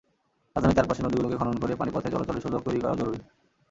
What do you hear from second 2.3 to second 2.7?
সুযোগ